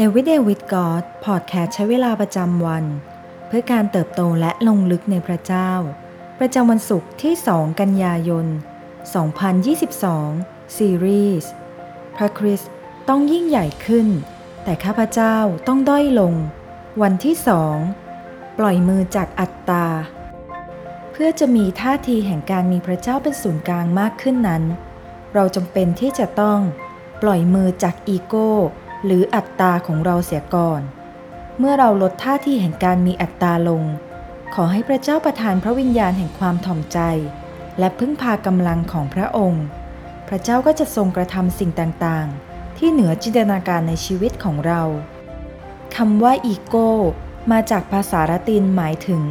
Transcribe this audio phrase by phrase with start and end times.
[0.00, 2.84] Everyday with God พอดแคสต์ใช้เวลาประจำวัน
[3.48, 5.70] เพื่อการเติบโตและลงลึกในพระเจ้า
[6.38, 8.46] ประจำวันศุกร์ที่ 2 กันยายน
[9.40, 11.50] 2022 ซีรีส์
[12.16, 12.70] พระคริสต์
[13.08, 14.08] ต้องยิ่งใหญ่ขึ้น
[14.64, 15.36] แต่ข้าพเจ้า
[15.68, 16.34] ต้องด้อยลง
[17.02, 17.36] วันที่
[17.96, 19.86] 2ปล่อยมือจากอัตตา
[21.12, 24.62] เพื่อจะมีท่าทีแห่งการมีพระเจ้าเป็นศูนย์กลางมากขึ้นนั้น
[25.34, 26.60] เราจำเป็นที่จะต้อง
[27.22, 28.50] ปล่อยมือจากอีโก้
[29.04, 30.82] หรืออัตตาของเราเสียก่อน
[31.58, 33.82] เมื่อเราลดท่าทีแห่งการมีอัตตาลง
[34.54, 36.98] ขอให้พระเจ้าประทานพระวิญญาณแห่งความถ่อมใจ
[37.78, 39.64] และพึ่งพากำลังของพระองค์
[40.28, 44.82] พระเจ้าก็จะทรงกระทำสิ่งต่างๆ ที่เหนือจินตนาการในชีวิตของเรา
[45.96, 46.90] คำว่าอีโก้
[47.50, 49.22] มาจากภาษาละตินหมายถึง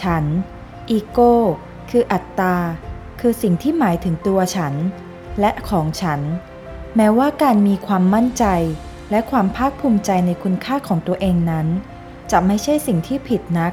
[0.00, 0.24] ฉัน
[0.90, 1.34] อีโก้
[1.90, 2.56] คืออัตตา
[3.20, 4.74] คือสิ่งที่หมายถึงตัวฉัน
[5.40, 6.20] และของฉัน
[6.96, 8.44] แม้ว่าการมีความมั่นใจ
[9.10, 11.66] และความภาคภูมิใจในคุณค่าของตัวเองนั้น
[12.30, 13.72] จะไม่ใช่สิ่งที่ผิดนัก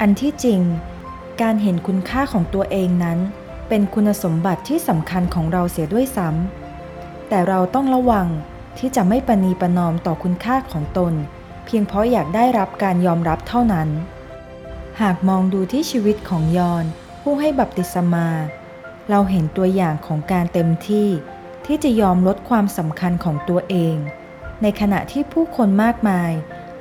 [0.00, 0.60] อันที่จริง
[1.42, 3.18] การเห็นคุณค่าของตัวเองนั้น
[3.68, 8.26] เป็นคุณสมบัติที่สำคัญของเราเสียด้วยซ้ำแต่เราต้องระวัง
[8.78, 11.14] ที่จะไม่ปณีประนอมต่อคุณค่าของตน
[11.64, 13.88] เพียงเพราะอยากได้รับการยอมรับเท่านั้น
[15.00, 16.84] หากมองดูที่ชีวิตของยอน
[17.22, 18.28] ผู้ให้บัพติศมา
[19.10, 21.08] เราเห็นตัวอย่างของการเต็มที่
[21.66, 23.96] ที่จะยอมลดความสำคัญของตัวเอง
[24.62, 26.32] ในขณะที่ผู้คนมากมาย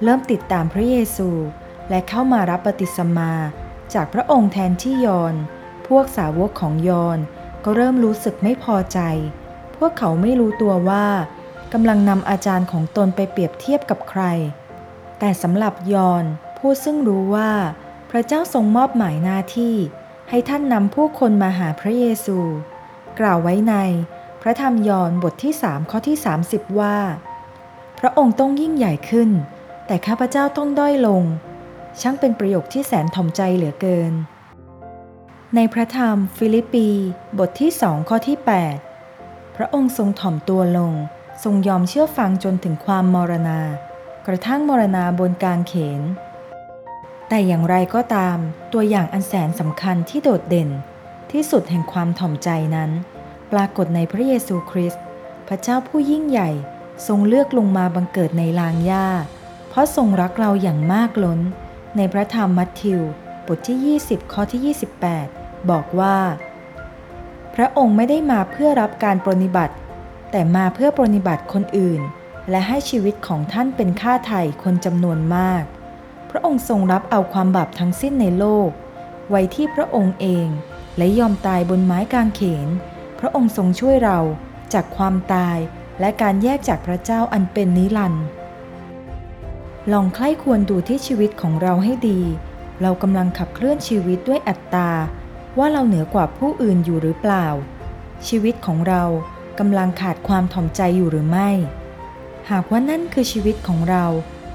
[0.04, 1.30] เริ่มติดตามพระเยซู
[1.90, 3.32] และเข้ามารับปฏิสมา
[3.94, 5.36] จากพระองค์แทนที่ยอน
[5.88, 7.20] พวกสาวกของยอน
[7.64, 9.00] ก็เริ่มรู้สึกไม่พอใจ
[9.78, 11.08] พวกเขาไม่รู้ตัวว่า
[11.74, 14.24] กำลังนำอาจารย์ของตนไปเปรียบเทียบกับใคร
[15.20, 16.24] แต่สำหรับยอน
[16.58, 17.52] ผู้ซึ่งรู้ว่า
[18.12, 19.76] พระเจ้าทรงมอบหมายหน้าที่
[20.30, 22.38] ให้ท่านนำผู้คนมาหาพระเยซู
[23.20, 23.76] กล่าวไว้ใน
[24.42, 26.98] พระธรรมยอนบทที่3ข้อที่ 30 ว่า
[28.00, 29.30] พระองค์ต้องยิ่งใหญ่ขึ้น
[29.88, 31.24] แต่ข้าพเจ้าต้องด้อยลง
[32.02, 34.14] ช่างเป็นประโยคที่แสนถ่อมใจเหลือเกิน
[35.56, 36.90] ในพระธรรมฟิลิปปี
[37.40, 38.38] บทที่สองข้อที่
[38.96, 40.94] 8 พระองค์ทรงถ่อมตัวลง
[41.44, 43.60] ทรงยอมเชื่อฟังจนถึงความมรณา
[44.28, 46.02] กระทั่งมรณาบนกางเขน
[47.30, 48.38] แต่อย่างไรก็ตาม
[48.74, 50.70] ตัวอย่างอันแสนสำคัญที่โดดเด่น
[51.32, 52.92] ที่สุดแห่งความถ่อมใจนั้น
[53.52, 55.04] ปรากฏในพระเยซูคริสต์
[55.48, 56.50] พระเจ้าผู้ยิ่งใหญ่
[57.08, 59.08] ทรงเลือกลงมาบังเกิดในลางหญ้า
[59.70, 61.40] เพราะทรงรักเราอย่างมากล้น
[61.98, 63.02] ในพระธรรมมัทธิว
[63.46, 64.76] บทที่ 20 ข้อที่
[65.26, 66.18] 28 บอกว่า
[67.56, 69.76] พระองค์ไม่ได้มาเพื่อรับการปรนิบัติ
[70.32, 72.02] แต่มาเพื่อปรนิบัติคนอื่น
[72.50, 75.64] และให้ชีวิตของท่านเป็นค่าไถ่คนจำนวนมาก
[76.30, 78.70] พระองค์ทรงรับเอาความบาปทั้งสิ้นในโลก
[79.30, 80.48] ไว้ที่พระองค์เอง
[80.98, 82.68] และยอมตายบนไม้กางเขน
[83.20, 84.20] พระองค์ทรงช่วยเรา
[84.74, 85.58] จากความตาย
[86.00, 88.26] และการแยกจากพระเจ้าอันเป็นนิรันดร์
[89.92, 92.22] ลองใคร่ควรดูที่ชีวิตของเราให้ดี
[92.82, 94.90] เรากำลังขับเคลื่อนชีวิตด้วยอัตตา
[95.58, 97.48] ว่าเราเหนือกว่าผู้อื่นอยู่หรือเปล่า
[98.28, 99.04] ชีวิตของเรา
[99.60, 101.50] กำลังขาดความถ่อมใจอยู่หรือไม่
[102.50, 104.06] หากว่านั่นคือชีวิตของเรา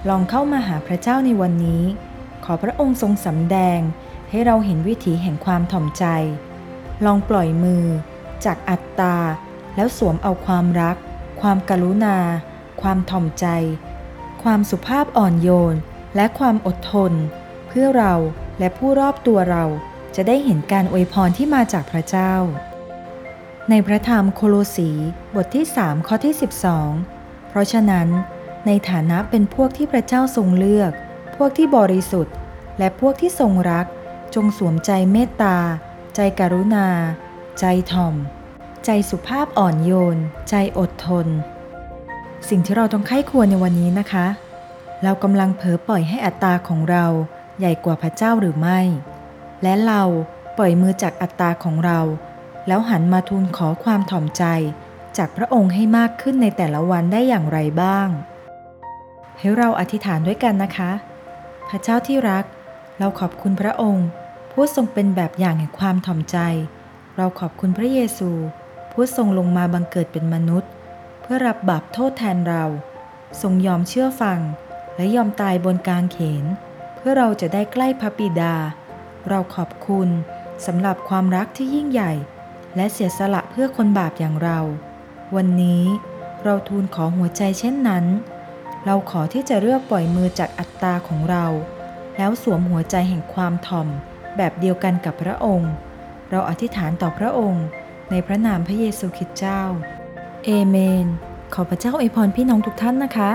[0.09, 1.85] ลองเข้ามาหาพระเจ้าในวันนี้
[2.45, 3.81] ขอพระองค์ทรงสำแดง
[4.31, 6.05] ให้เราเห็นวิถีแห่งความถ่อมใจ
[7.05, 7.85] ลองปล่อยมือ
[8.45, 9.17] จากอัตตา
[9.77, 10.97] แล้วสวมเอาความรัก
[11.49, 12.19] ความกรุณา
[12.83, 13.47] ความถ่อมใจ
[14.43, 15.77] ความสุภาพอ่อนโยน
[16.17, 17.13] และความอดทน
[17.69, 18.15] เพื่อเรา
[18.59, 19.65] และผู้รอบตัวเรา
[20.17, 22.33] จะได้เห็นการอวยพรที่มาจากพระเจ้า
[23.71, 24.91] ในพระธรรมโคโลสี
[25.35, 26.35] บทที่3ข้อที่
[26.91, 28.09] 12 เพราะฉะนั้น
[28.67, 30.93] ในฐานะเป็นพวกที่พระเจ้าทรงเลือก
[31.37, 32.35] พวกที่บริสุทธิ์
[32.79, 33.87] และพวกที่ทรงรัก
[34.35, 35.57] จงสวมใจเมตตา
[36.15, 36.89] ใจกรุณา
[37.59, 38.15] ใจถ่อม
[38.87, 40.17] ใจสุภาพอ่อนโยน
[40.49, 41.27] ใจอดทน
[42.49, 44.27] สิ่งที่เราต้องไข้ควรในวันนี้นะคะ
[45.03, 47.07] เรากำลังเผลอปล่อยให้อัตตาของเรา
[47.59, 48.81] ใหญ่กว่าพระเจ้าหรือไม่
[49.63, 50.03] และเรา
[50.57, 52.01] ปล่อยมือจากอัตตาของเรา
[52.67, 54.45] แล้วหันมาทูลขอความถ่อมใจ
[55.17, 58.09] จากพระองค์ให้มากขึ้นในแต่ละวันได้อย่างไรบ้าง
[59.39, 60.91] ให้เราอธิษฐานด้วยกันนะคะ
[61.69, 62.45] พระเจ้าที่รัก
[62.99, 64.07] เราขอบคุณพระองค์
[64.53, 66.39] ผู้ทรงเป็นแบบอย่างแห่งความถ่อมใจ
[67.17, 68.31] เราขอบคุณพระเยซู
[68.95, 70.71] ผู้ทรงลงมาบังเกิดเป็นมนุษย์
[71.23, 72.65] เพื่อรับบาปโทษแทนเรา
[73.43, 74.41] ทรงยอมเชื่อฟัง
[74.97, 76.45] และยอมตายบนกางเขน
[76.97, 78.55] เพื่อเราจะได้ใกล้พระบิดา
[79.29, 80.09] เราขอบคุณ
[80.67, 82.13] สำหรับความรักที่ยิ่งใหญ่
[82.77, 84.59] และเสียสละเพื่อคนบาปอย่างเรา
[85.37, 85.83] วันนี้
[86.45, 88.05] เราทูลขอหัวใจเช่นนั้น
[88.85, 91.47] เราขอที่จะเลือกปล่อยมือจากอัตตาของเรา
[92.17, 93.89] แล้วสวมหัวใจแห่งความถ่อม
[94.37, 95.73] แบบเดียวกันกับพระองค์
[96.31, 97.65] เราอธิษฐานต่อพระองค์
[98.17, 99.61] ในพระนามพระเยซูคริสต์เจ้า
[100.45, 101.07] เอเมน
[101.55, 103.31] ขอพระเจ้าอวยพรพี่น้องทุกท่านนะคะ